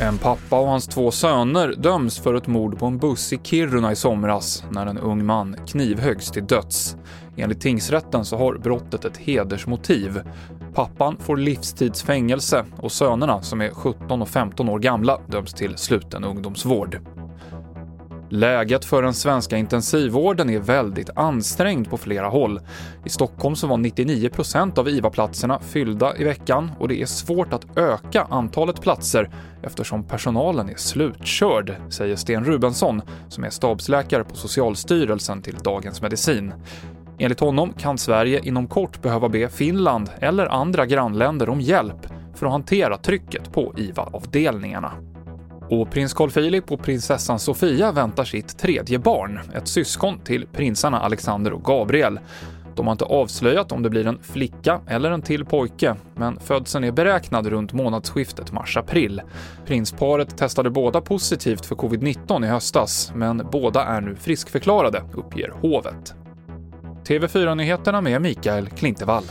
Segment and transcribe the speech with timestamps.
[0.00, 3.92] En pappa och hans två söner döms för ett mord på en buss i Kiruna
[3.92, 6.96] i somras när en ung man knivhöggs till döds.
[7.36, 10.20] Enligt tingsrätten så har brottet ett hedersmotiv.
[10.74, 16.24] Pappan får livstidsfängelse och sönerna, som är 17 och 15 år gamla, döms till sluten
[16.24, 17.00] ungdomsvård.
[18.34, 22.60] Läget för den svenska intensivvården är väldigt ansträngd på flera håll.
[23.04, 27.78] I Stockholm så var 99% av IVA-platserna fyllda i veckan och det är svårt att
[27.78, 29.30] öka antalet platser
[29.62, 36.54] eftersom personalen är slutkörd, säger Sten Rubensson som är stabsläkare på Socialstyrelsen till Dagens Medicin.
[37.18, 42.46] Enligt honom kan Sverige inom kort behöva be Finland eller andra grannländer om hjälp för
[42.46, 45.11] att hantera trycket på IVA-avdelningarna.
[45.70, 51.00] Och prins Carl Philip och prinsessan Sofia väntar sitt tredje barn, ett syskon till prinsarna
[51.00, 52.18] Alexander och Gabriel.
[52.74, 56.84] De har inte avslöjat om det blir en flicka eller en till pojke, men födseln
[56.84, 59.22] är beräknad runt månadsskiftet mars-april.
[59.66, 66.14] Prinsparet testade båda positivt för covid-19 i höstas, men båda är nu friskförklarade, uppger hovet.
[67.04, 69.24] TV4-nyheterna med Mikael Klintevall.